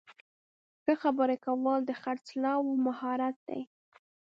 [0.83, 3.61] ښه خبرې کول د خرڅلاو مهارت دی.